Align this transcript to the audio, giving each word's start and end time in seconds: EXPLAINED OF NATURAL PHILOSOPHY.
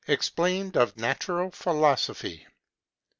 EXPLAINED 0.07 0.75
OF 0.77 0.97
NATURAL 0.97 1.51
PHILOSOPHY. 1.51 2.47